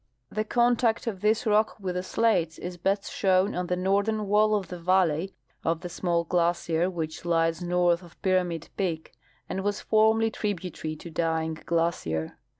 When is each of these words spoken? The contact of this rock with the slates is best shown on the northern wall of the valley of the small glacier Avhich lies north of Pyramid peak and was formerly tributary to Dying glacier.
The 0.31 0.43
contact 0.43 1.05
of 1.05 1.21
this 1.21 1.45
rock 1.45 1.77
with 1.79 1.93
the 1.93 2.01
slates 2.01 2.57
is 2.57 2.75
best 2.75 3.11
shown 3.11 3.53
on 3.53 3.67
the 3.67 3.75
northern 3.75 4.25
wall 4.27 4.55
of 4.55 4.69
the 4.69 4.79
valley 4.79 5.35
of 5.63 5.81
the 5.81 5.89
small 5.89 6.23
glacier 6.23 6.89
Avhich 6.89 7.23
lies 7.23 7.61
north 7.61 8.01
of 8.01 8.19
Pyramid 8.23 8.69
peak 8.75 9.13
and 9.47 9.63
was 9.63 9.79
formerly 9.81 10.31
tributary 10.31 10.95
to 10.95 11.11
Dying 11.11 11.53
glacier. 11.67 12.35